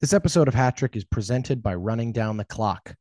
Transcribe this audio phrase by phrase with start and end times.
[0.00, 2.94] This episode of Hat Trick is presented by Running Down the Clock.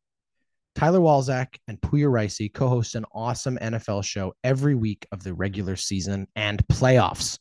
[0.75, 5.33] Tyler Walzak and Poya Reisi co host an awesome NFL show every week of the
[5.33, 7.39] regular season and playoffs.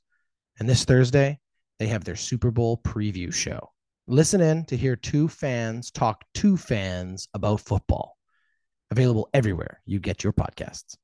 [0.61, 1.41] And this Thursday,
[1.81, 3.59] they have their Super Bowl preview show.
[4.07, 8.17] Listen in to hear two fans talk to fans about football.
[8.93, 10.97] Available everywhere you get your podcasts.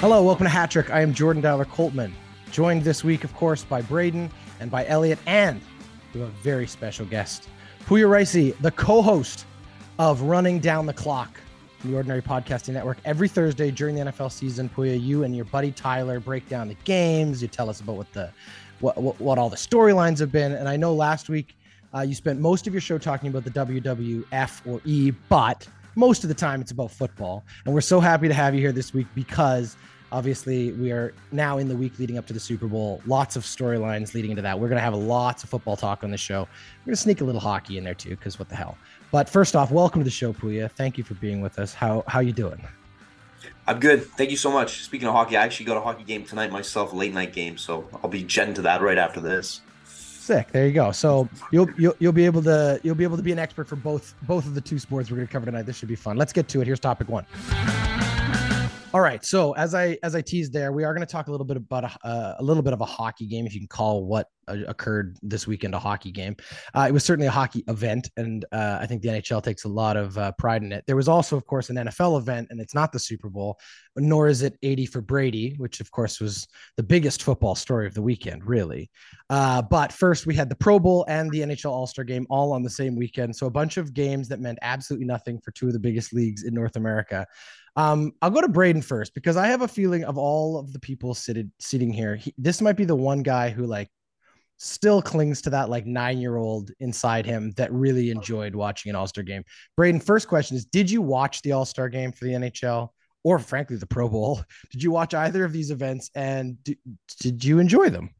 [0.00, 0.88] Hello, welcome to Hat Trick.
[0.88, 2.12] I am Jordan Dowler Coltman,
[2.50, 5.60] joined this week, of course, by Braydon and by Elliott, and
[6.14, 7.50] we have a very special guest,
[7.84, 9.44] Poya Reisi, the co-host
[9.98, 11.38] of Running Down the Clock,
[11.84, 12.96] the Ordinary Podcasting Network.
[13.04, 16.76] Every Thursday during the NFL season, Poya, you and your buddy Tyler break down the
[16.84, 17.42] games.
[17.42, 18.32] You tell us about what the
[18.80, 20.52] what what, what all the storylines have been.
[20.52, 21.58] And I know last week
[21.94, 26.24] uh, you spent most of your show talking about the WWF or E, but most
[26.24, 27.44] of the time it's about football.
[27.64, 29.76] And we're so happy to have you here this week because
[30.12, 33.00] obviously we are now in the week leading up to the Super Bowl.
[33.06, 34.58] Lots of storylines leading into that.
[34.58, 36.40] We're going to have lots of football talk on the show.
[36.80, 38.76] We're going to sneak a little hockey in there too, because what the hell.
[39.10, 40.70] But first off, welcome to the show, Poya.
[40.70, 41.74] Thank you for being with us.
[41.74, 42.64] How how you doing?
[43.66, 44.04] I'm good.
[44.04, 44.82] Thank you so much.
[44.82, 47.56] Speaking of hockey, I actually got a hockey game tonight myself, late night game.
[47.56, 49.60] So I'll be jetting to that right after this.
[50.20, 50.52] Sick.
[50.52, 50.92] There you go.
[50.92, 53.76] So you'll you'll you'll be able to you'll be able to be an expert for
[53.76, 55.62] both both of the two sports we're going to cover tonight.
[55.62, 56.18] This should be fun.
[56.18, 56.66] Let's get to it.
[56.66, 57.24] Here's topic one.
[58.92, 59.24] All right.
[59.24, 61.56] So as I as I teased there, we are going to talk a little bit
[61.56, 64.26] about a, uh, a little bit of a hockey game, if you can call what
[64.48, 66.34] uh, occurred this weekend a hockey game.
[66.74, 69.68] Uh, it was certainly a hockey event, and uh, I think the NHL takes a
[69.68, 70.82] lot of uh, pride in it.
[70.88, 73.60] There was also, of course, an NFL event, and it's not the Super Bowl,
[73.96, 77.94] nor is it 80 for Brady, which of course was the biggest football story of
[77.94, 78.90] the weekend, really.
[79.28, 82.52] Uh, but first, we had the Pro Bowl and the NHL All Star Game all
[82.52, 85.68] on the same weekend, so a bunch of games that meant absolutely nothing for two
[85.68, 87.24] of the biggest leagues in North America.
[87.80, 90.78] Um, I'll go to Braydon first because I have a feeling of all of the
[90.78, 93.88] people seated sitting here, he, this might be the one guy who like
[94.58, 98.96] still clings to that like nine year old inside him that really enjoyed watching an
[98.96, 99.44] All Star game.
[99.78, 102.90] Braydon, first question is: Did you watch the All Star game for the NHL?
[103.24, 104.42] Or frankly, the Pro Bowl.
[104.70, 106.56] Did you watch either of these events and
[107.20, 108.10] did you enjoy them?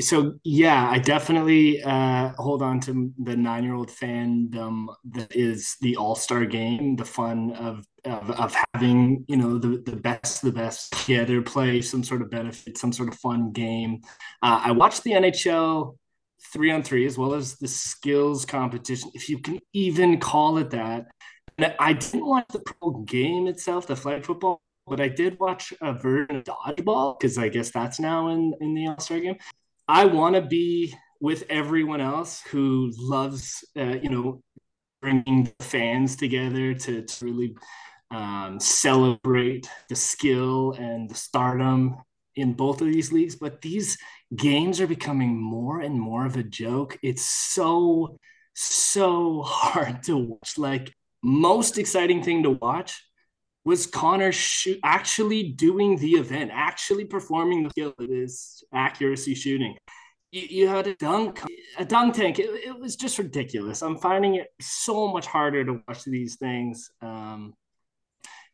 [0.00, 6.44] So yeah, I definitely uh, hold on to the nine-year-old fandom that is the All-Star
[6.44, 11.42] Game, the fun of of, of having you know the the best the best together,
[11.42, 14.00] play some sort of benefit, some sort of fun game.
[14.42, 15.96] Uh, I watched the NHL
[16.52, 20.70] three on three as well as the skills competition, if you can even call it
[20.70, 21.06] that.
[21.58, 25.72] And I didn't watch the pro game itself, the flag football, but I did watch
[25.80, 29.36] a version of dodgeball because I guess that's now in in the All Star game.
[29.88, 34.42] I want to be with everyone else who loves, uh, you know,
[35.00, 37.56] bringing fans together to, to really
[38.10, 41.96] um, celebrate the skill and the stardom
[42.36, 43.36] in both of these leagues.
[43.36, 43.98] But these
[44.34, 46.98] games are becoming more and more of a joke.
[47.02, 48.18] It's so,
[48.54, 50.58] so hard to watch.
[50.58, 53.02] Like, most exciting thing to watch
[53.64, 59.76] was Connor shoot, actually doing the event, actually performing the skill of his accuracy shooting.
[60.32, 61.40] You, you had a dunk,
[61.78, 62.38] a dunk tank.
[62.38, 63.82] It, it, was just ridiculous.
[63.82, 66.90] I'm finding it so much harder to watch these things.
[67.00, 67.54] Um,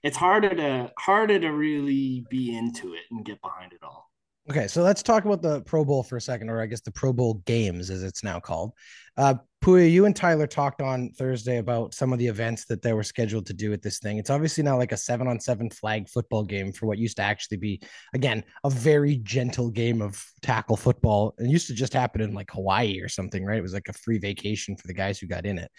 [0.03, 4.10] it's harder to harder to really be into it and get behind it all.
[4.49, 6.91] Okay, so let's talk about the Pro Bowl for a second, or I guess the
[6.91, 8.73] Pro Bowl games, as it's now called.
[9.17, 12.95] Uh, Poya, you and Tyler talked on Thursday about some of the events that they
[12.95, 14.17] were scheduled to do at this thing.
[14.17, 17.23] It's obviously now like a seven on seven flag football game for what used to
[17.23, 17.83] actually be,
[18.15, 21.35] again, a very gentle game of tackle football.
[21.39, 23.59] It used to just happen in like Hawaii or something, right?
[23.59, 25.71] It was like a free vacation for the guys who got in it.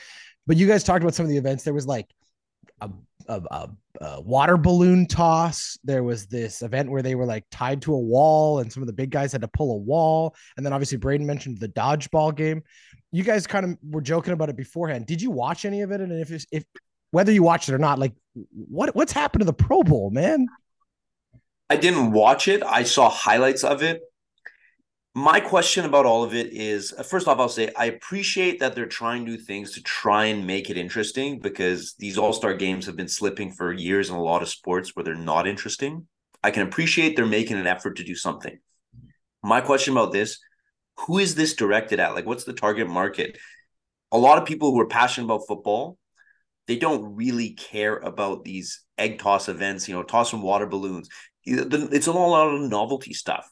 [0.46, 1.64] But you guys talked about some of the events.
[1.64, 2.08] There was like
[2.80, 2.90] a,
[3.28, 3.70] a, a,
[4.02, 5.78] a, water balloon toss.
[5.84, 8.88] There was this event where they were like tied to a wall, and some of
[8.88, 10.36] the big guys had to pull a wall.
[10.58, 12.64] And then obviously Braydon mentioned the dodgeball game.
[13.12, 15.06] You guys kind of were joking about it beforehand.
[15.06, 16.02] Did you watch any of it?
[16.02, 16.64] And if if
[17.12, 18.14] whether you watched it or not, like
[18.52, 20.48] what what's happened to the Pro Bowl, man?
[21.70, 22.64] I didn't watch it.
[22.64, 24.02] I saw highlights of it
[25.14, 28.76] my question about all of it is uh, first off i'll say i appreciate that
[28.76, 32.96] they're trying new things to try and make it interesting because these all-star games have
[32.96, 36.08] been slipping for years in a lot of sports where they're not interesting.
[36.44, 38.58] I can appreciate they're making an effort to do something.
[39.44, 40.40] My question about this
[40.98, 42.16] who is this directed at?
[42.16, 43.38] Like what's the target market?
[44.12, 45.98] A lot of people who are passionate about football
[46.68, 51.10] they don't really care about these egg toss events you know tossing water balloons.
[51.44, 53.50] It's a lot of novelty stuff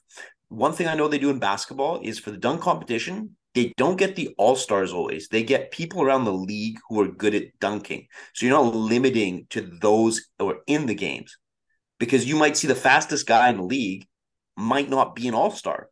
[0.50, 3.98] one thing I know they do in basketball is for the dunk competition, they don't
[3.98, 5.28] get the all stars always.
[5.28, 8.08] They get people around the league who are good at dunking.
[8.34, 11.38] So you're not limiting to those who are in the games
[12.00, 14.08] because you might see the fastest guy in the league
[14.56, 15.90] might not be an all star.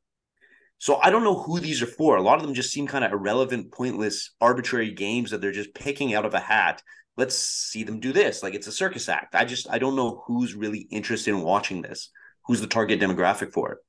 [0.80, 2.18] So I don't know who these are for.
[2.18, 5.74] A lot of them just seem kind of irrelevant, pointless, arbitrary games that they're just
[5.74, 6.84] picking out of a hat.
[7.16, 8.44] Let's see them do this.
[8.44, 9.34] Like it's a circus act.
[9.34, 12.12] I just I don't know who's really interested in watching this.
[12.46, 13.80] Who's the target demographic for it?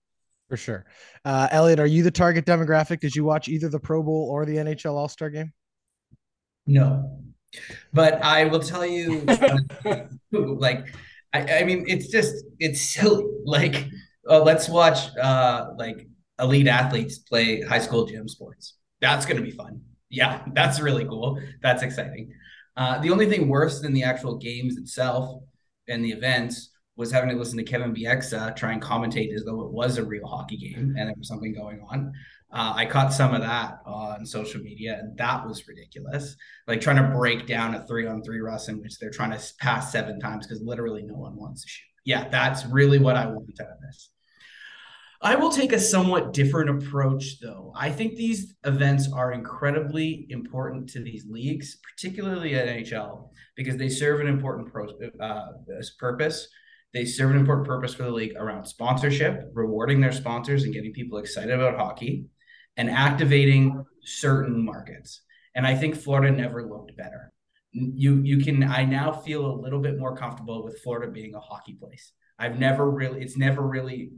[0.48, 0.86] For sure.
[1.24, 3.00] Uh, Elliott, are you the target demographic?
[3.00, 5.52] Did you watch either the Pro Bowl or the NHL All Star game?
[6.66, 7.20] No,
[7.92, 9.20] but I will tell you,
[10.32, 10.86] like,
[11.32, 13.24] I, I, mean, it's just it's silly.
[13.44, 13.86] Like,
[14.28, 16.06] uh, let's watch uh, like
[16.38, 18.74] elite athletes play high school gym sports.
[19.00, 19.80] That's going to be fun.
[20.10, 21.40] Yeah, that's really cool.
[21.62, 22.32] That's exciting.
[22.76, 25.42] Uh, the only thing worse than the actual games itself
[25.88, 29.62] and the events was having to listen to Kevin Bieksa try and commentate as though
[29.62, 32.12] it was a real hockey game and there was something going on.
[32.50, 36.34] Uh, I caught some of that on social media, and that was ridiculous.
[36.66, 39.40] Like trying to break down a three on three rush in which they're trying to
[39.60, 41.84] pass seven times because literally no one wants to shoot.
[42.04, 44.10] Yeah, that's really what I want out of this.
[45.20, 47.72] I will take a somewhat different approach, though.
[47.76, 53.88] I think these events are incredibly important to these leagues, particularly at NHL, because they
[53.88, 55.48] serve an important pro- uh,
[55.98, 56.48] purpose
[56.94, 60.92] they serve an important purpose for the league around sponsorship, rewarding their sponsors and getting
[60.92, 62.26] people excited about hockey,
[62.76, 65.22] and activating certain markets.
[65.54, 67.32] And I think Florida never looked better.
[67.72, 71.40] You you can I now feel a little bit more comfortable with Florida being a
[71.40, 72.12] hockey place.
[72.38, 74.12] I've never really it's never really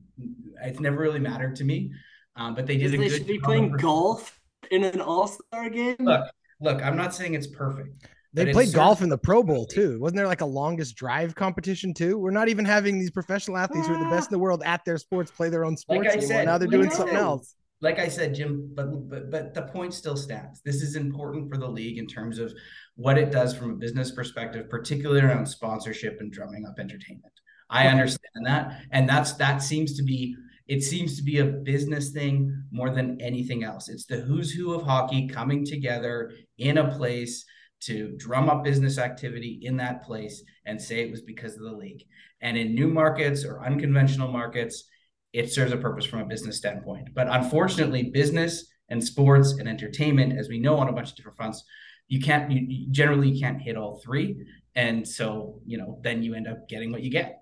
[0.62, 1.92] it's never really mattered to me.
[2.36, 2.92] Um, but they did.
[2.92, 4.38] They should be playing golf
[4.70, 5.96] in an All Star game.
[5.98, 6.30] Look,
[6.60, 6.82] look.
[6.82, 8.06] I'm not saying it's perfect.
[8.32, 9.98] They played golf in the Pro Bowl too.
[10.00, 12.16] Wasn't there like a longest drive competition too?
[12.16, 14.84] We're not even having these professional athletes who are the best in the world at
[14.84, 16.06] their sports play their own sports.
[16.06, 17.56] Like I said, now they're like doing something else.
[17.82, 20.60] Like I said, Jim, but but but the point still stands.
[20.64, 22.52] This is important for the league in terms of
[22.94, 27.32] what it does from a business perspective, particularly around sponsorship and drumming up entertainment.
[27.70, 30.36] I understand that, and that's that seems to be
[30.68, 33.88] it seems to be a business thing more than anything else.
[33.88, 37.44] It's the who's who of hockey coming together in a place
[37.80, 41.72] to drum up business activity in that place and say it was because of the
[41.72, 42.04] league.
[42.40, 44.84] And in new markets or unconventional markets,
[45.32, 47.08] it serves a purpose from a business standpoint.
[47.14, 51.36] But unfortunately, business and sports and entertainment, as we know on a bunch of different
[51.36, 51.64] fronts,
[52.08, 54.44] you can't you, generally you can't hit all three.
[54.74, 57.39] And so, you know, then you end up getting what you get.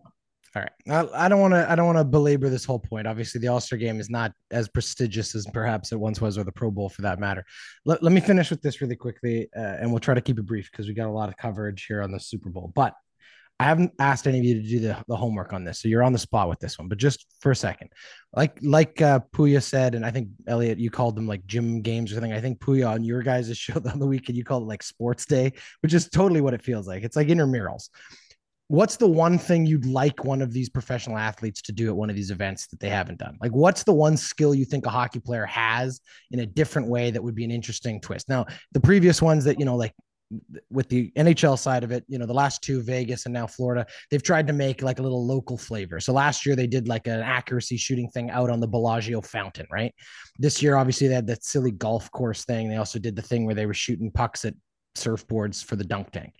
[0.57, 0.73] All right.
[1.15, 1.71] I, I don't want to.
[1.71, 3.07] I don't want to belabor this whole point.
[3.07, 6.45] Obviously, the All Star Game is not as prestigious as perhaps it once was, or
[6.45, 7.45] the Pro Bowl for that matter.
[7.85, 10.47] Let, let me finish with this really quickly, uh, and we'll try to keep it
[10.47, 12.73] brief because we got a lot of coverage here on the Super Bowl.
[12.75, 12.95] But
[13.61, 16.03] I haven't asked any of you to do the, the homework on this, so you're
[16.03, 16.89] on the spot with this one.
[16.89, 17.91] But just for a second,
[18.33, 22.11] like like uh, Poya said, and I think Elliott, you called them like gym games
[22.11, 22.33] or something.
[22.33, 25.27] I think Poya on your guys' show on the weekend, you called it like Sports
[25.27, 25.53] Day,
[25.83, 27.03] which is totally what it feels like.
[27.03, 27.91] It's like intramurals
[28.69, 32.11] what's the one thing you'd like one of these professional athletes to do at one
[32.11, 33.37] of these events that they haven't done?
[33.41, 36.01] Like, what's the one skill you think a hockey player has
[36.31, 38.29] in a different way that would be an interesting twist?
[38.29, 39.95] Now, the previous ones that, you know, like
[40.71, 43.87] with the NHL side of it, you know, the last two, Vegas and now Florida,
[44.11, 45.99] they've tried to make like a little local flavor.
[46.01, 49.67] So last year they did like an accuracy shooting thing out on the Bellagio fountain,
[49.73, 49.95] right?
[50.39, 52.69] This year, obviously, they had that silly golf course thing.
[52.69, 54.55] They also did the thing where they were shooting pucks at
[54.95, 56.35] surfboards for the dunk tank.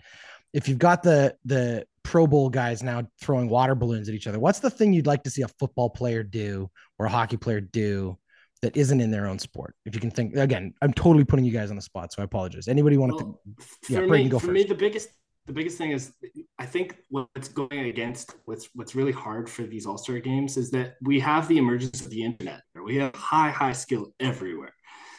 [0.53, 4.39] If you've got the the Pro Bowl guys now throwing water balloons at each other.
[4.39, 7.61] What's the thing you'd like to see a football player do or a hockey player
[7.61, 8.17] do
[8.63, 9.75] that isn't in their own sport?
[9.85, 12.25] If you can think again, I'm totally putting you guys on the spot, so I
[12.25, 12.67] apologize.
[12.67, 13.93] Anybody want well, to?
[13.93, 14.55] Yeah, me, go for first.
[14.55, 15.11] me, the biggest
[15.47, 16.15] the biggest thing is
[16.59, 20.71] I think what's going against what's what's really hard for these All Star games is
[20.71, 22.63] that we have the emergence of the internet.
[22.83, 24.73] We have high high skill everywhere.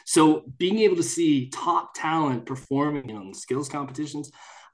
[0.06, 4.32] So being able to see top talent performing in skills competitions,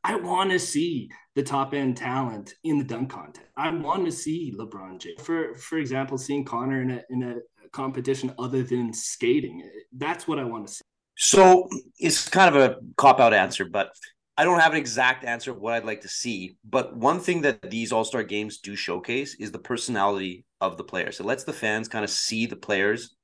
[0.08, 3.48] I want to see the top end talent in the dunk contest.
[3.56, 5.20] I want to see LeBron James.
[5.20, 9.68] For for example, seeing Connor in a in a competition other than skating.
[9.92, 10.82] That's what I want to see.
[11.16, 13.90] So it's kind of a cop out answer, but
[14.36, 16.56] I don't have an exact answer of what I'd like to see.
[16.64, 20.84] But one thing that these All Star games do showcase is the personality of the
[20.84, 21.18] players.
[21.18, 23.15] It lets the fans kind of see the players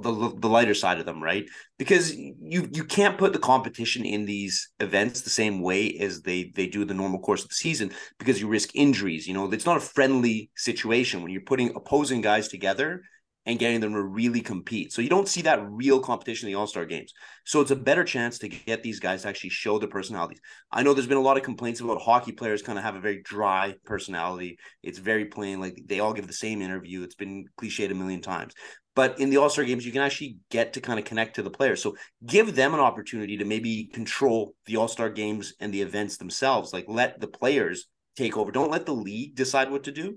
[0.00, 1.44] the the lighter side of them, right?
[1.78, 6.52] Because you you can't put the competition in these events the same way as they
[6.54, 9.26] they do the normal course of the season because you risk injuries.
[9.26, 13.02] You know, it's not a friendly situation when you're putting opposing guys together.
[13.46, 14.92] And getting them to really compete.
[14.92, 17.14] So you don't see that real competition in the All Star games.
[17.44, 20.40] So it's a better chance to get these guys to actually show their personalities.
[20.72, 23.00] I know there's been a lot of complaints about hockey players kind of have a
[23.00, 24.58] very dry personality.
[24.82, 27.02] It's very plain, like they all give the same interview.
[27.04, 28.52] It's been cliched a million times.
[28.96, 31.42] But in the All Star games, you can actually get to kind of connect to
[31.42, 31.82] the players.
[31.82, 36.16] So give them an opportunity to maybe control the All Star games and the events
[36.16, 36.72] themselves.
[36.72, 37.86] Like let the players
[38.16, 38.50] take over.
[38.50, 40.16] Don't let the league decide what to do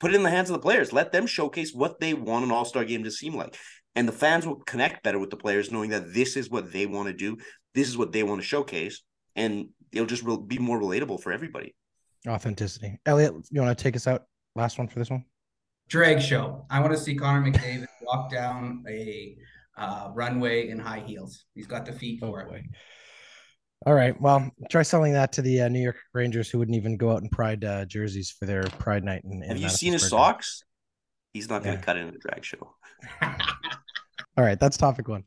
[0.00, 0.92] put it in the hands of the players.
[0.92, 3.56] Let them showcase what they want an all star game to seem like.
[3.94, 6.86] And the fans will connect better with the players, knowing that this is what they
[6.86, 7.36] want to do.
[7.74, 9.02] This is what they want to showcase.
[9.34, 11.74] And it'll just be more relatable for everybody.
[12.26, 12.98] Authenticity.
[13.06, 14.24] Elliott, you want to take us out?
[14.54, 15.24] Last one for this one?
[15.88, 16.66] Drag show.
[16.70, 19.36] I want to see Connor McDavid walk down a
[19.76, 21.44] uh, runway in high heels.
[21.54, 22.62] He's got the feet for oh, it.
[23.86, 24.20] All right.
[24.20, 27.22] Well, try selling that to the uh, New York Rangers, who wouldn't even go out
[27.22, 29.22] in pride uh, jerseys for their pride night.
[29.24, 30.64] In, in Have you seen his socks?
[31.32, 31.84] He's not going to yeah.
[31.84, 32.74] cut in a drag show.
[33.22, 34.58] All right.
[34.58, 35.24] That's topic one.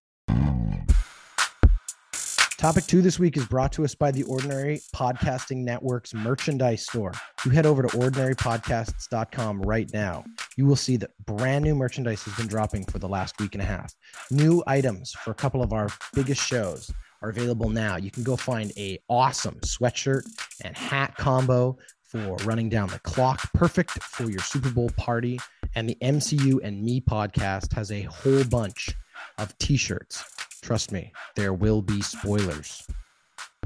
[2.58, 7.12] Topic two this week is brought to us by the Ordinary Podcasting Network's merchandise store.
[7.44, 10.24] You head over to ordinarypodcasts.com right now.
[10.58, 13.64] You will see that brand new merchandise has been dropping for the last week and
[13.64, 13.96] a half.
[14.30, 16.92] New items for a couple of our biggest shows
[17.22, 17.98] are available now.
[17.98, 20.24] You can go find a awesome sweatshirt
[20.64, 25.40] and hat combo for running down the clock, perfect for your Super Bowl party.
[25.76, 28.90] And the MCU and Me podcast has a whole bunch
[29.38, 30.24] of t-shirts.
[30.62, 32.86] Trust me, there will be spoilers.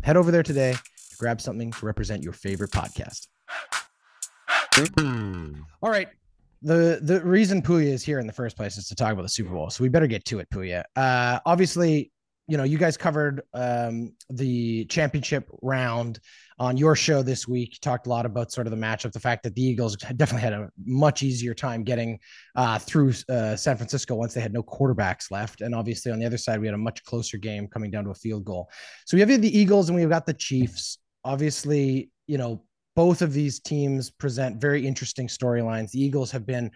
[0.03, 3.27] Head over there today to grab something to represent your favorite podcast.
[5.81, 6.07] All right.
[6.61, 9.29] The the reason Poya is here in the first place is to talk about the
[9.29, 9.69] Super Bowl.
[9.69, 10.83] So we better get to it, Poya.
[10.95, 12.11] Uh obviously
[12.47, 16.19] you know, you guys covered um, the championship round
[16.59, 17.73] on your show this week.
[17.73, 20.41] You talked a lot about sort of the matchup, the fact that the Eagles definitely
[20.41, 22.19] had a much easier time getting
[22.55, 25.61] uh, through uh, San Francisco once they had no quarterbacks left.
[25.61, 28.11] And obviously, on the other side, we had a much closer game coming down to
[28.11, 28.69] a field goal.
[29.05, 30.99] So we have the Eagles and we've got the Chiefs.
[31.23, 32.63] Obviously, you know,
[32.95, 35.91] both of these teams present very interesting storylines.
[35.91, 36.71] The Eagles have been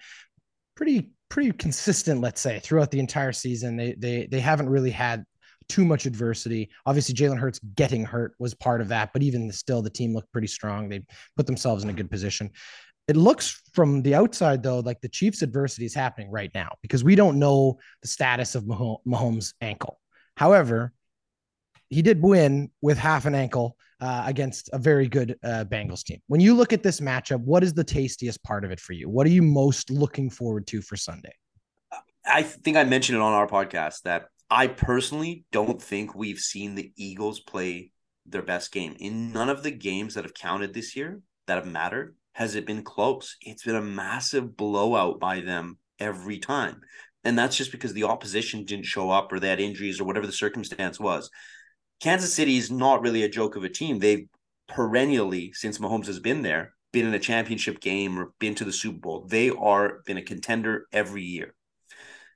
[0.75, 3.77] pretty pretty consistent, let's say, throughout the entire season.
[3.77, 5.23] They they they haven't really had
[5.69, 6.69] too much adversity.
[6.85, 10.31] Obviously, Jalen Hurts getting hurt was part of that, but even still, the team looked
[10.31, 10.89] pretty strong.
[10.89, 11.03] They
[11.38, 12.51] put themselves in a good position.
[13.07, 17.03] It looks from the outside, though, like the Chiefs' adversity is happening right now because
[17.03, 19.99] we don't know the status of Mahomes' ankle.
[20.35, 20.93] However,
[21.89, 26.21] he did win with half an ankle uh, against a very good uh, Bengals team.
[26.27, 29.09] When you look at this matchup, what is the tastiest part of it for you?
[29.09, 31.33] What are you most looking forward to for Sunday?
[32.25, 36.75] I think I mentioned it on our podcast that I personally don't think we've seen
[36.75, 37.91] the Eagles play
[38.25, 38.95] their best game.
[38.99, 42.65] In none of the games that have counted this year that have mattered has it
[42.65, 43.35] been close.
[43.41, 46.81] It's been a massive blowout by them every time.
[47.23, 50.25] And that's just because the opposition didn't show up or they had injuries or whatever
[50.25, 51.29] the circumstance was.
[51.99, 53.99] Kansas City is not really a joke of a team.
[53.99, 54.27] They've
[54.67, 58.71] perennially, since Mahomes has been there, been in a championship game or been to the
[58.71, 59.25] Super Bowl.
[59.27, 61.55] They are been a contender every year.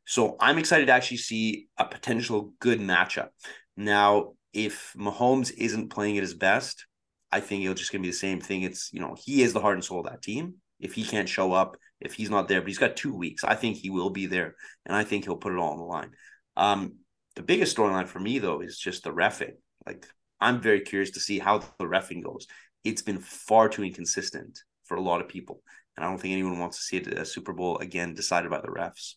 [0.05, 3.29] So I'm excited to actually see a potential good matchup.
[3.77, 6.85] Now, if Mahomes isn't playing at his best,
[7.31, 8.61] I think it'll just gonna be the same thing.
[8.61, 10.55] It's you know he is the heart and soul of that team.
[10.79, 13.55] If he can't show up, if he's not there, but he's got two weeks, I
[13.55, 14.55] think he will be there,
[14.85, 16.11] and I think he'll put it all on the line.
[16.57, 16.97] Um,
[17.35, 19.53] the biggest storyline for me though is just the refing.
[19.87, 20.07] Like
[20.39, 22.45] I'm very curious to see how the refing goes.
[22.83, 25.63] It's been far too inconsistent for a lot of people,
[25.95, 28.67] and I don't think anyone wants to see a Super Bowl again decided by the
[28.67, 29.15] refs.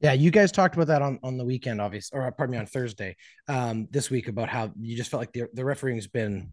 [0.00, 2.66] Yeah, you guys talked about that on, on the weekend, obviously, or pardon me, on
[2.66, 3.16] Thursday
[3.48, 6.50] um, this week about how you just felt like the, the refereeing's been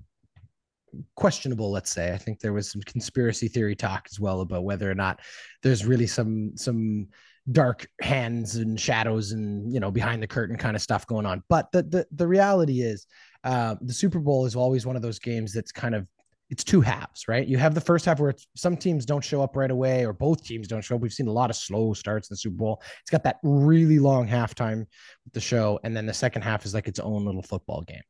[1.16, 2.14] questionable let's say.
[2.14, 5.20] I think there was some conspiracy theory talk as well about whether or not
[5.62, 7.08] there's really some some
[7.52, 11.44] dark hands and shadows and you know behind the curtain kind of stuff going on.
[11.50, 13.06] But the the, the reality is
[13.44, 16.08] uh, the super bowl is always one of those games that's kind of
[16.54, 17.48] it's two halves, right?
[17.48, 20.44] You have the first half where some teams don't show up right away, or both
[20.44, 21.02] teams don't show up.
[21.02, 22.84] We've seen a lot of slow starts in the Super Bowl.
[23.02, 24.86] It's got that really long halftime
[25.26, 28.04] with the show, and then the second half is like its own little football game.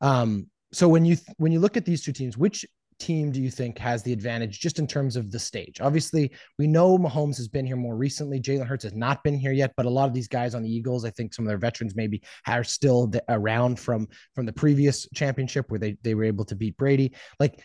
[0.00, 2.64] Um, so when you when you look at these two teams, which
[2.98, 5.82] team do you think has the advantage just in terms of the stage?
[5.82, 8.40] Obviously, we know Mahomes has been here more recently.
[8.40, 10.74] Jalen Hurts has not been here yet, but a lot of these guys on the
[10.74, 15.06] Eagles, I think some of their veterans maybe are still around from from the previous
[15.14, 17.12] championship where they they were able to beat Brady.
[17.38, 17.60] Like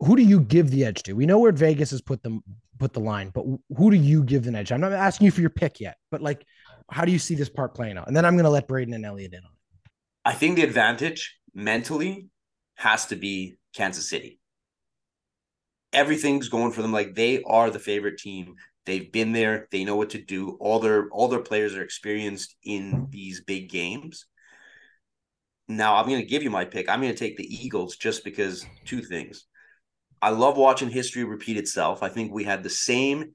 [0.00, 1.14] who do you give the edge to?
[1.14, 2.42] We know where Vegas has put them
[2.78, 3.44] put the line, but
[3.76, 4.70] who do you give the edge?
[4.70, 6.44] I'm not asking you for your pick yet, but like,
[6.90, 8.06] how do you see this part playing out?
[8.06, 9.90] And then I'm going to let Braydon and Elliott in on it.
[10.24, 12.28] I think the advantage mentally
[12.76, 14.38] has to be Kansas City.
[15.92, 16.92] Everything's going for them.
[16.92, 18.54] Like they are the favorite team.
[18.86, 19.68] They've been there.
[19.70, 20.56] They know what to do.
[20.60, 24.26] All their all their players are experienced in these big games.
[25.66, 26.88] Now I'm going to give you my pick.
[26.88, 29.46] I'm going to take the Eagles just because two things.
[30.20, 32.02] I love watching history repeat itself.
[32.02, 33.34] I think we had the same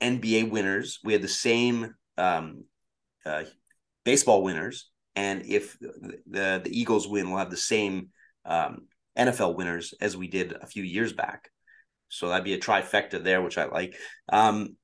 [0.00, 0.98] NBA winners.
[1.04, 2.64] We had the same um,
[3.24, 3.44] uh,
[4.04, 8.08] baseball winners, and if the the Eagles win, we'll have the same
[8.44, 8.86] um,
[9.18, 11.50] NFL winners as we did a few years back.
[12.08, 13.94] So that'd be a trifecta there, which I like.
[14.28, 14.76] Um,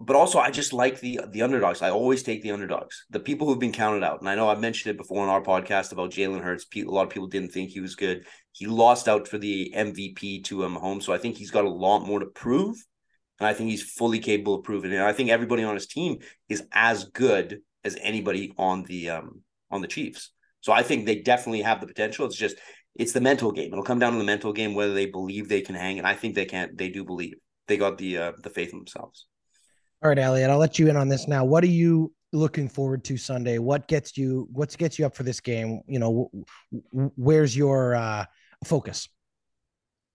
[0.00, 1.82] but also I just like the the underdogs.
[1.82, 4.20] I always take the underdogs, the people who've been counted out.
[4.20, 6.66] And I know I've mentioned it before in our podcast about Jalen Hurts.
[6.76, 8.24] A lot of people didn't think he was good.
[8.52, 11.70] He lost out for the MVP to um, Mahomes, so I think he's got a
[11.70, 12.76] lot more to prove,
[13.40, 14.96] and I think he's fully capable of proving it.
[14.96, 19.42] And I think everybody on his team is as good as anybody on the um
[19.70, 20.30] on the Chiefs.
[20.60, 22.26] So I think they definitely have the potential.
[22.26, 22.56] It's just
[22.94, 23.72] it's the mental game.
[23.72, 26.14] It'll come down to the mental game whether they believe they can hang, and I
[26.14, 26.76] think they can't.
[26.78, 27.34] They do believe
[27.66, 29.26] they got the uh, the faith in themselves.
[30.02, 31.44] All right, Elliott, I'll let you in on this now.
[31.44, 33.58] What are you looking forward to Sunday?
[33.58, 35.80] What gets you what gets you up for this game?
[35.88, 36.30] You know,
[36.92, 38.24] where's your uh,
[38.64, 39.08] focus?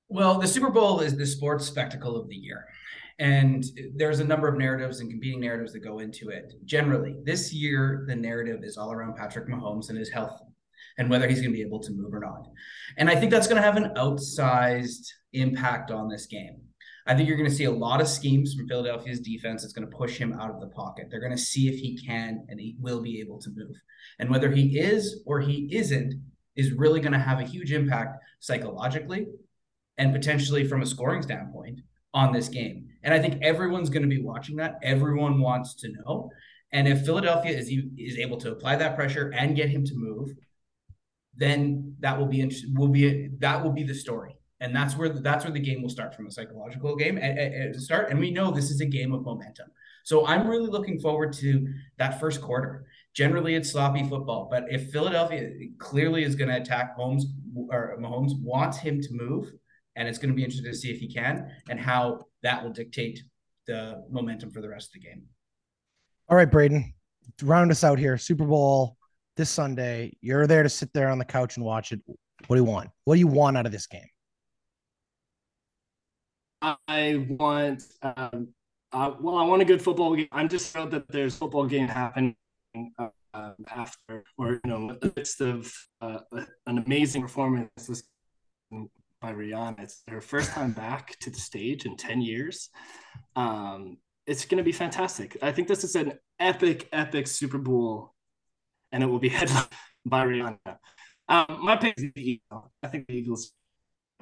[0.08, 2.66] Well, the Super Bowl is the sports spectacle of the year.
[3.20, 3.64] And
[3.96, 6.54] there's a number of narratives and competing narratives that go into it.
[6.66, 10.40] Generally, this year, the narrative is all around Patrick Mahomes and his health
[10.98, 12.48] and whether he's going to be able to move or not.
[12.98, 16.62] And I think that's going to have an outsized impact on this game.
[17.06, 19.64] I think you're going to see a lot of schemes from Philadelphia's defense.
[19.64, 21.08] It's going to push him out of the pocket.
[21.10, 23.76] They're going to see if he can and he will be able to move.
[24.20, 26.14] And whether he is or he isn't
[26.56, 29.28] is really going to have a huge impact psychologically
[29.98, 31.82] and potentially from a scoring standpoint
[32.14, 32.88] on this game.
[33.04, 34.80] And I think everyone's going to be watching that.
[34.84, 36.30] Everyone wants to know.
[36.72, 40.30] And if Philadelphia is is able to apply that pressure and get him to move,
[41.36, 45.44] then that will be will be that will be the story and that's where that's
[45.44, 48.10] where the game will start from a psychological game at, at start.
[48.10, 49.68] And we know this is a game of momentum.
[50.06, 51.68] So i'm really looking forward to
[51.98, 52.86] that first quarter.
[53.14, 57.26] Generally it's sloppy football but if philadelphia clearly is going to attack Holmes
[57.70, 59.52] or Mahomes wants him to move
[59.96, 62.72] and it's going to be interesting to see if he can and how that will
[62.72, 63.22] dictate
[63.68, 65.24] the momentum for the rest of the game.
[66.30, 66.94] All right braden
[67.42, 68.18] round us out here.
[68.18, 68.98] Super bowl
[69.36, 70.16] this sunday.
[70.22, 72.02] You're there to sit there on the couch and watch it.
[72.48, 72.90] What do you want?
[73.04, 74.10] What do you want out of this game
[76.64, 78.50] I want, um,
[78.94, 80.30] uh, well, I want a good football game.
[80.32, 82.36] I'm just thrilled that there's a football game happening
[82.98, 86.20] uh, after, or you know, midst of uh,
[86.66, 88.04] an amazing performance
[89.22, 89.82] by Rihanna.
[89.82, 92.70] It's her first time back to the stage in ten years.
[93.36, 95.38] Um, it's going to be fantastic.
[95.42, 98.14] I think this is an epic, epic Super Bowl,
[98.94, 99.68] and it will be headlined
[100.06, 100.78] by Rihanna.
[101.28, 102.70] Um, my pick is the Eagles.
[102.82, 103.52] I think the Eagles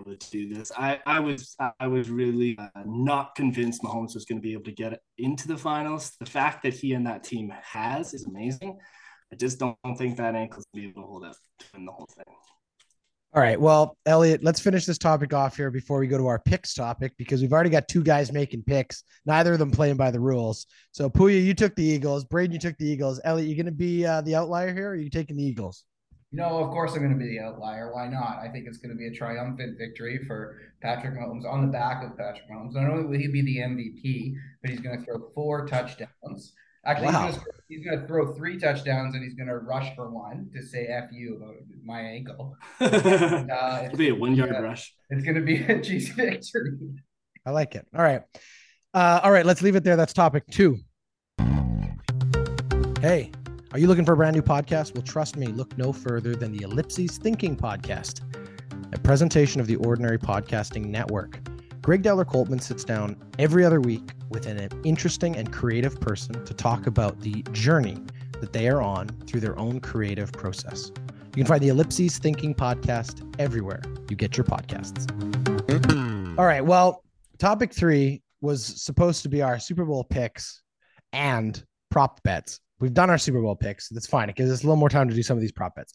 [0.01, 0.71] able to do this.
[0.77, 4.63] I, I was I was really uh, not convinced Mahomes was going to be able
[4.63, 6.11] to get into the finals.
[6.19, 8.77] The fact that he and that team has is amazing.
[9.31, 11.65] I just don't, don't think that ankle's going to be able to hold up to
[11.73, 12.35] win the whole thing.
[13.33, 13.59] All right.
[13.59, 17.13] Well, Elliott, let's finish this topic off here before we go to our picks topic
[17.17, 20.65] because we've already got two guys making picks, neither of them playing by the rules.
[20.91, 22.25] So, Poya, you took the Eagles.
[22.25, 23.21] Braydon, you took the Eagles.
[23.23, 25.85] Elliott, you going to be uh, the outlier here or are you taking the Eagles?
[26.33, 27.93] No, of course I'm going to be the outlier.
[27.93, 28.39] Why not?
[28.41, 32.03] I think it's going to be a triumphant victory for Patrick Mahomes on the back
[32.03, 32.73] of Patrick Mahomes.
[32.73, 36.53] Not only will he be the MVP, but he's going to throw four touchdowns.
[36.85, 37.27] Actually, wow.
[37.27, 40.09] he's, going to, he's going to throw three touchdowns and he's going to rush for
[40.09, 42.55] one to say "f you" about my ankle.
[42.79, 44.91] and, uh, It'll be a one-yard rush.
[45.09, 46.77] It's going to be a cheesy victory.
[47.45, 47.85] I like it.
[47.95, 48.21] All right,
[48.93, 49.45] uh, all right.
[49.45, 49.95] Let's leave it there.
[49.95, 50.77] That's topic two.
[53.01, 53.31] Hey.
[53.73, 54.93] Are you looking for a brand new podcast?
[54.93, 58.19] Well, trust me, look no further than the Ellipses Thinking Podcast,
[58.93, 61.39] a presentation of the Ordinary Podcasting Network.
[61.81, 66.53] Greg Deller Coltman sits down every other week with an interesting and creative person to
[66.53, 67.97] talk about the journey
[68.41, 70.91] that they are on through their own creative process.
[71.27, 75.05] You can find the Ellipses Thinking Podcast everywhere you get your podcasts.
[75.67, 76.37] Mm-hmm.
[76.37, 76.65] All right.
[76.65, 77.05] Well,
[77.37, 80.61] topic three was supposed to be our Super Bowl picks
[81.13, 83.89] and prop bets we've done our Super Bowl picks.
[83.89, 84.29] That's fine.
[84.29, 85.93] It gives us a little more time to do some of these prop bets.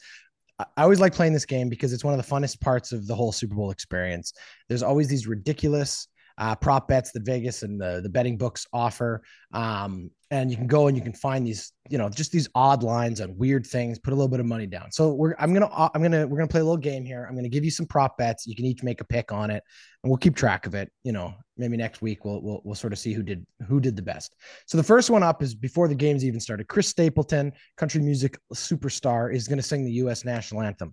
[0.59, 3.14] I always like playing this game because it's one of the funnest parts of the
[3.14, 4.33] whole Super Bowl experience.
[4.68, 9.22] There's always these ridiculous uh, prop bets that Vegas and the, the betting books offer.
[9.53, 12.83] Um, and you can go and you can find these, you know, just these odd
[12.83, 14.90] lines on weird things, put a little bit of money down.
[14.90, 17.25] So we're, I'm going to, I'm to, we're to play a little game here.
[17.29, 18.44] I'm to give you some prop bets.
[18.46, 19.62] You can each make a pick on it
[20.03, 20.90] and we'll keep track of it.
[21.05, 23.94] You know, maybe next week we'll, we'll, we'll sort of see who did, who did
[23.94, 24.35] the best.
[24.66, 28.37] So the first one up is before the games even started, Chris Stapleton, country music
[28.53, 30.92] superstar is to sing the U S national anthem.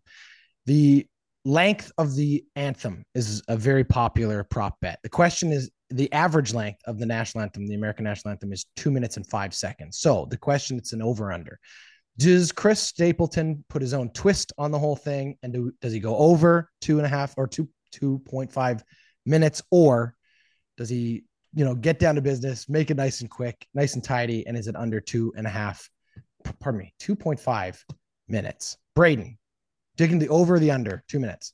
[0.68, 1.08] The
[1.46, 5.00] length of the anthem is a very popular prop bet.
[5.04, 8.66] The question is the average length of the national anthem, the American national anthem, is
[8.76, 10.00] two minutes and five seconds.
[10.00, 11.60] So the question, it's an over under.
[12.18, 16.00] Does Chris Stapleton put his own twist on the whole thing, and do, does he
[16.00, 18.84] go over two and a half or two two point five
[19.26, 20.16] minutes, or
[20.78, 24.04] does he, you know, get down to business, make it nice and quick, nice and
[24.04, 25.90] tidy, and is it under two and a half?
[26.60, 27.84] Pardon me, two point five
[28.28, 28.78] minutes.
[28.96, 29.38] Braydon,
[29.98, 31.54] taking the over or the under two minutes.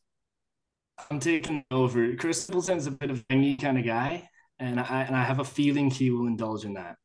[1.09, 2.15] I'm taking over.
[2.15, 5.39] Chris Stapleton's a bit of a thingy kind of guy, and I and I have
[5.39, 6.97] a feeling he will indulge in that.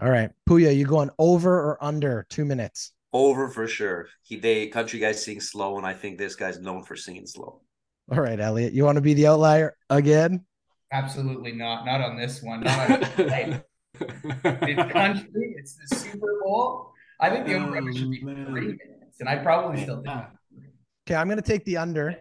[0.00, 2.92] All right, Poya, you going over or under two minutes?
[3.12, 4.08] Over for sure.
[4.22, 7.60] He they country guys sing slow, and I think this guy's known for singing slow.
[8.10, 10.44] All right, Elliott, you want to be the outlier again?
[10.92, 11.86] Absolutely not.
[11.86, 12.60] Not on this one.
[12.60, 13.02] Not on
[14.00, 15.54] it's country.
[15.58, 16.92] It's the Super Bowl.
[17.20, 20.24] I think the over should be oh, three minutes, and I probably still think.
[21.06, 21.14] Yeah.
[21.14, 22.16] Okay, I'm going to take the under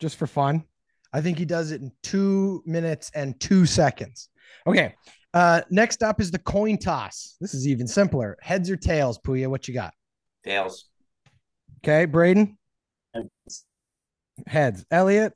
[0.00, 0.64] just for fun.
[1.12, 4.28] I think he does it in two minutes and two seconds.
[4.66, 4.94] Okay.
[5.34, 7.36] Uh, next up is the coin toss.
[7.40, 8.36] This is even simpler.
[8.40, 9.48] Heads or tails, Poya?
[9.48, 9.92] What you got?
[10.44, 10.86] Tails.
[11.84, 12.56] Okay, Braydon.
[14.46, 14.84] Heads.
[14.90, 15.32] Elliott.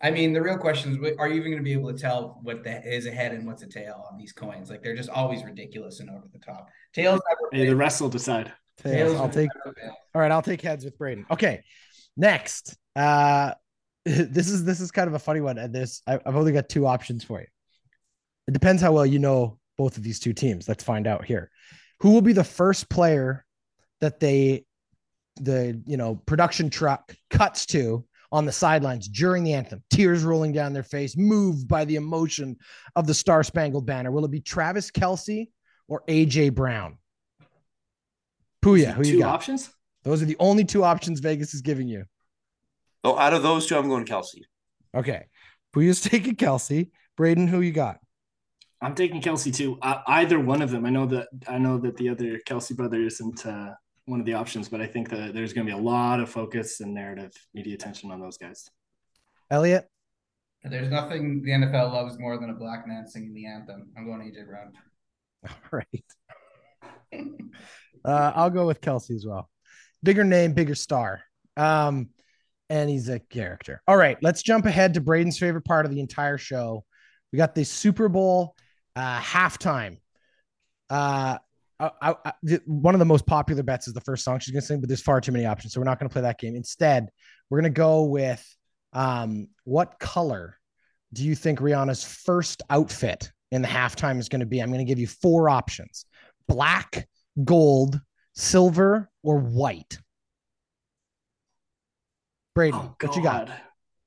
[0.00, 2.38] I mean, the real question is: Are you even going to be able to tell
[2.42, 4.68] what the is a head and what's a tail on these coins?
[4.68, 6.68] Like they're just always ridiculous and over the top.
[6.92, 7.62] Tails never.
[7.64, 8.52] Hey, the rest will decide.
[8.78, 9.16] Tails.
[9.16, 9.50] I'll take.
[10.14, 11.26] All right, I'll take heads with Braden.
[11.30, 11.62] Okay,
[12.16, 12.76] next.
[12.94, 13.52] Uh,
[14.04, 16.68] this is this is kind of a funny one, and this I, I've only got
[16.68, 17.46] two options for you.
[18.46, 20.68] It depends how well you know both of these two teams.
[20.68, 21.50] Let's find out here.
[22.00, 23.44] Who will be the first player
[24.00, 24.64] that they,
[25.36, 30.52] the you know production truck cuts to on the sidelines during the anthem, tears rolling
[30.52, 32.56] down their face, moved by the emotion
[32.94, 34.10] of the Star Spangled Banner?
[34.10, 35.48] Will it be Travis Kelce
[35.88, 36.98] or AJ Brown?
[38.62, 39.34] Poya, who Two you got?
[39.34, 39.70] options?
[40.02, 42.04] Those are the only two options Vegas is giving you.
[43.04, 44.42] Oh, out of those two, I'm going Kelce.
[44.94, 45.26] Okay.
[45.74, 46.90] Poya's taking Kelce.
[47.16, 47.98] Braydon, who you got?
[48.80, 49.78] I'm taking Kelce too.
[49.80, 50.84] Uh, either one of them.
[50.84, 53.72] I know that I know that the other Kelce brother isn't uh,
[54.04, 56.28] one of the options, but I think that there's going to be a lot of
[56.28, 58.68] focus and narrative media attention on those guys.
[59.50, 59.88] Elliott?
[60.62, 63.88] There's nothing the NFL loves more than a black man singing the anthem.
[63.96, 64.72] I'm going AJ Brown.
[65.48, 66.04] All right.
[68.06, 69.50] Uh, I'll go with Kelce as well.
[70.02, 71.22] Bigger name, bigger star.
[71.56, 72.10] Um,
[72.70, 73.82] and he's a character.
[73.86, 76.84] All right, let's jump ahead to Braydon's favorite part of the entire show.
[77.32, 78.54] We got the Super Bowl
[78.94, 79.98] uh, halftime.
[80.88, 81.38] Uh,
[81.78, 81.90] I,
[82.24, 82.32] I,
[82.64, 84.88] one of the most popular bets is the first song she's going to sing, but
[84.88, 86.56] there's far too many options, so we're not going to play that game.
[86.56, 87.08] Instead,
[87.50, 88.44] we're going to go with
[88.92, 90.58] um, what color
[91.12, 94.60] do you think Rihanna's first outfit in the halftime is going to be?
[94.60, 96.06] I'm going to give you four options:
[96.48, 97.06] black,
[97.42, 98.00] gold,
[98.34, 99.98] silver, or white.
[102.54, 103.50] Brady, Oh, what you got?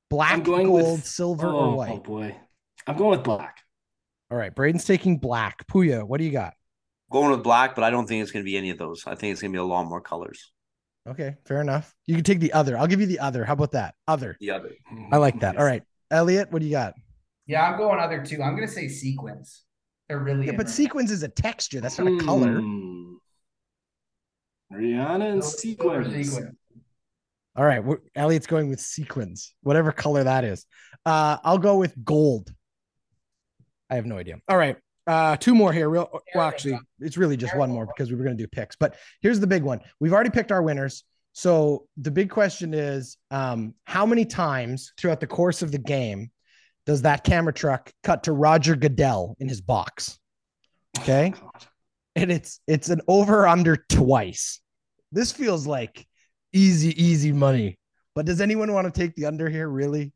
[0.08, 1.90] Black, going gold, with- silver, oh, or white?
[1.92, 2.36] Oh boy,
[2.86, 3.58] I'm going with black.
[4.30, 5.66] All right, Braydon's taking black.
[5.68, 6.54] Poya, what do you got?
[7.12, 9.04] Going with black, but I don't think it's going to be any of those.
[9.06, 10.52] I think it's going to be a lot more colors.
[11.08, 11.94] Okay, fair enough.
[12.06, 12.76] You can take the other.
[12.78, 13.44] I'll give you the other.
[13.44, 13.94] How about that?
[14.06, 14.36] Other.
[14.40, 14.70] The other.
[15.10, 15.56] I like that.
[15.56, 16.94] All right, Elliott, what do you got?
[17.46, 18.42] Yeah, I'm going other too.
[18.42, 19.62] I'm going to say sequins.
[20.08, 20.86] They're really Yeah, but interesting.
[20.86, 21.80] sequins is a texture.
[21.80, 22.60] That's not a color.
[22.60, 23.14] Hmm.
[24.72, 26.32] Rihanna and Silver sequins.
[26.32, 26.56] sequin.
[27.56, 27.82] All right,
[28.14, 30.66] Elliott's going with sequins, whatever color that is.
[31.04, 32.52] Uh, I'll go with gold.
[33.90, 34.36] I have no idea.
[34.48, 35.88] All right, uh, two more here.
[35.90, 38.76] Real well, actually, it's really just one more because we were going to do picks.
[38.76, 39.80] But here's the big one.
[39.98, 41.04] We've already picked our winners.
[41.32, 46.30] So the big question is, um, how many times throughout the course of the game
[46.86, 50.18] does that camera truck cut to Roger Goodell in his box?
[50.98, 51.66] Okay, God.
[52.16, 54.60] And it's it's an over under twice.
[55.12, 56.06] This feels like
[56.52, 57.78] easy, easy money.
[58.14, 59.68] But does anyone want to take the under here?
[59.68, 60.12] Really,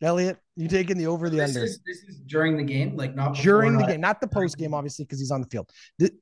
[0.00, 0.38] Elliott?
[0.56, 3.32] You taking the over, the this under Is, this is during the game, like not
[3.32, 5.70] before, during the not- game, not the post game, obviously, because he's on the field.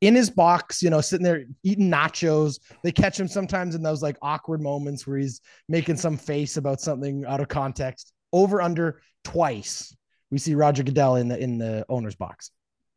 [0.00, 2.58] In his box, you know, sitting there eating nachos.
[2.82, 6.80] They catch him sometimes in those like awkward moments where he's making some face about
[6.80, 8.12] something out of context.
[8.32, 9.94] Over under twice.
[10.32, 12.50] We see Roger Goodell in the in the owner's box.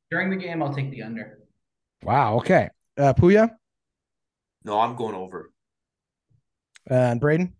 [0.09, 1.39] During the game, I'll take the under.
[2.03, 2.37] Wow.
[2.37, 2.69] Okay.
[2.97, 3.51] Uh, Puya
[4.63, 5.51] No, I'm going over.
[6.89, 7.53] uh, and Braden.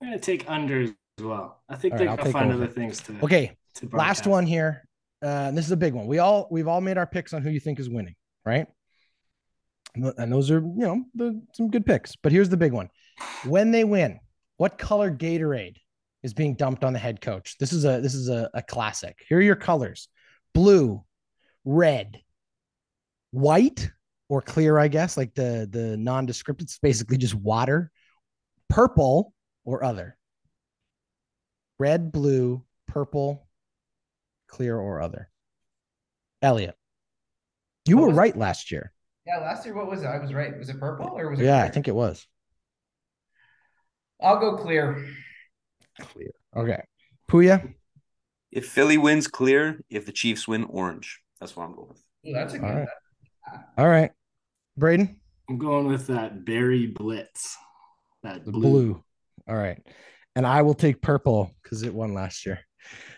[0.00, 1.62] I'm gonna take under as well.
[1.68, 2.64] I think All they're right, I'll gonna find over.
[2.64, 3.16] other things to.
[3.22, 3.56] Okay.
[3.76, 4.26] to last broadcast.
[4.26, 4.84] one here.
[5.22, 6.06] Uh, and this is a big one.
[6.06, 8.14] We all we've all made our picks on who you think is winning,
[8.46, 8.66] right?
[9.96, 12.14] And and those are you know the, some good picks.
[12.16, 12.88] But here's the big one:
[13.44, 14.20] when they win,
[14.58, 15.76] what color Gatorade
[16.22, 17.56] is being dumped on the head coach?
[17.58, 19.18] This is a this is a, a classic.
[19.28, 20.08] Here are your colors:
[20.54, 21.02] blue,
[21.64, 22.20] red,
[23.30, 23.90] white,
[24.28, 24.78] or clear.
[24.78, 26.62] I guess like the the nondescript.
[26.62, 27.90] It's basically just water,
[28.68, 29.32] purple,
[29.64, 30.16] or other.
[31.78, 33.46] Red, blue, purple,
[34.48, 35.30] clear or other.
[36.42, 36.76] Elliott,
[37.86, 38.20] you What were was it?
[38.20, 38.92] right last year.
[39.26, 40.06] Yeah, last year, what was it?
[40.06, 40.56] I was right.
[40.58, 41.44] Was it purple or was it?
[41.44, 42.26] Yeah, I think it was
[44.20, 45.06] I'll go clear.
[46.00, 46.30] clear.
[46.56, 46.82] Okay,
[47.28, 47.74] Poya.
[48.50, 49.80] If Philly wins, clear.
[49.90, 51.20] If the Chiefs win, orange.
[51.40, 52.02] That's what I'm going with.
[52.26, 52.66] Ooh, that's a good.
[52.66, 52.88] All right.
[53.76, 54.10] All right,
[54.76, 55.20] Braydon.
[55.48, 57.56] I'm going with that berry blitz.
[58.22, 58.60] That The blue.
[58.60, 59.04] blue.
[59.48, 59.80] All right.
[60.36, 62.60] And I will take purple because it won last year.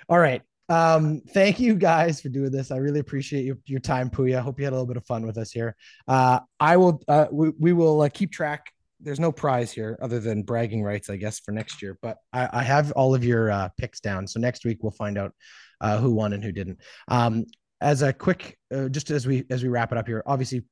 [0.08, 0.42] All right.
[0.68, 2.70] Um, thank you guys for doing this.
[2.70, 4.40] I really appreciate your, your time, Poya.
[4.40, 5.74] Hope you had a little bit of fun with us here.
[6.06, 8.70] Uh, I will, uh, we, we will uh, keep track.
[9.00, 11.98] There's no prize here other than bragging rights, I guess, for next year.
[12.00, 14.28] But I, I have all of your uh, picks down.
[14.28, 15.34] So next week we'll find out
[15.80, 16.78] uh, who won and who didn't.
[17.08, 17.46] Um,
[17.80, 20.62] as a quick, uh, just as we as we wrap it up here, obviously,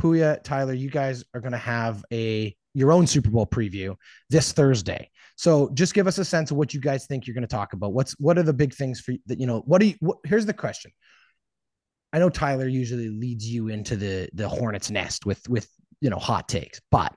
[0.00, 3.96] Poya, Tyler, you guys are going to have a your own Super Bowl preview
[4.30, 5.10] this Thursday.
[5.36, 7.72] So just give us a sense of what you guys think you're going to talk
[7.72, 7.92] about.
[7.92, 9.38] What's what are the big things for that?
[9.38, 9.94] You know, what do you?
[10.00, 10.92] What, here's the question.
[12.12, 15.68] I know Tyler usually leads you into the the hornet's nest with with
[16.00, 17.14] you know hot takes, but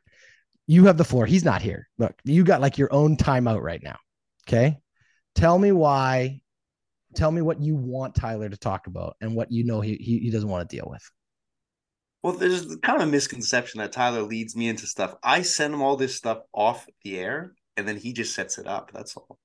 [0.68, 1.26] you have the floor.
[1.26, 1.88] He's not here.
[1.98, 3.98] Look, you got like your own timeout right now.
[4.48, 4.78] Okay,
[5.36, 6.41] tell me why.
[7.16, 10.20] Tell me what you want Tyler to talk about and what you know he he,
[10.20, 11.04] he doesn't want to deal with.
[12.24, 15.16] Well, there's kind of a misconception that Tyler leads me into stuff.
[15.24, 18.68] I send him all this stuff off the air, and then he just sets it
[18.68, 18.92] up.
[18.94, 19.40] That's all.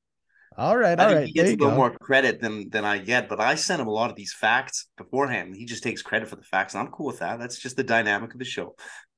[0.59, 1.27] All right, I all right.
[1.27, 1.77] he gets a little go.
[1.77, 4.89] more credit than than I get, but I send him a lot of these facts
[4.97, 5.55] beforehand.
[5.57, 7.39] He just takes credit for the facts, and I'm cool with that.
[7.39, 8.75] That's just the dynamic of the show.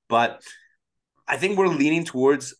[0.08, 0.42] But
[1.26, 2.56] I think we're leaning towards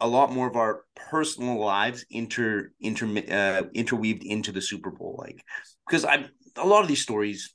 [0.00, 5.16] a lot more of our personal lives inter inter uh, interweaved into the Super Bowl,
[5.18, 5.42] like
[5.86, 7.54] because I a lot of these stories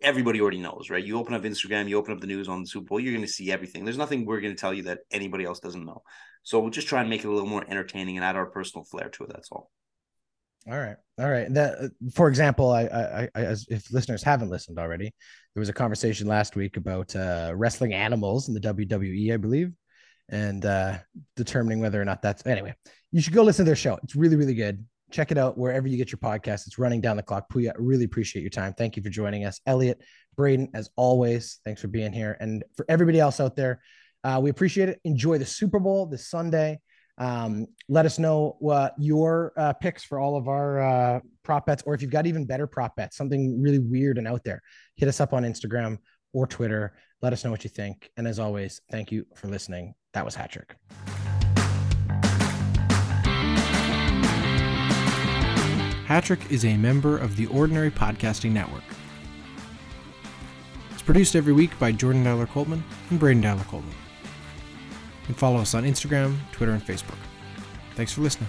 [0.00, 1.04] everybody already knows, right?
[1.04, 3.26] You open up Instagram, you open up the news on the Super Bowl, you're going
[3.26, 3.84] to see everything.
[3.84, 6.02] There's nothing we're going to tell you that anybody else doesn't know.
[6.42, 8.84] So we'll just try and make it a little more entertaining and add our personal
[8.84, 9.30] flair to it.
[9.32, 9.70] That's all.
[10.70, 11.52] All right, all right.
[11.54, 15.12] That, for example, I, I, I, as if listeners haven't listened already,
[15.54, 19.72] there was a conversation last week about uh, wrestling animals in the WWE, I believe,
[20.28, 20.98] and uh,
[21.36, 22.74] determining whether or not that's anyway.
[23.12, 23.98] You should go listen to their show.
[24.02, 24.84] It's really, really good.
[25.10, 26.66] Check it out wherever you get your podcast.
[26.66, 27.50] It's running down the clock.
[27.50, 28.74] Poya, really appreciate your time.
[28.74, 30.02] Thank you for joining us, Elliott,
[30.36, 31.60] Braydon, as always.
[31.64, 33.80] Thanks for being here, and for everybody else out there,
[34.24, 35.00] uh, we appreciate it.
[35.04, 36.80] Enjoy the Super Bowl this Sunday.
[37.16, 41.82] Um, let us know what your uh, picks for all of our uh, prop bets,
[41.84, 44.62] or if you've got even better prop bets, something really weird and out there,
[44.94, 45.98] hit us up on Instagram
[46.32, 46.96] or Twitter.
[47.20, 48.10] Let us know what you think.
[48.16, 49.94] And as always, thank you for listening.
[50.18, 50.70] That was Hattrick.
[56.06, 58.82] Hatrick is a member of the Ordinary Podcasting Network.
[60.90, 63.94] It's produced every week by Jordan Dowler Coltman and Braydon Dowler Coltman.
[65.28, 67.18] And follow us on Instagram, Twitter, and Facebook.
[67.94, 68.48] Thanks for listening.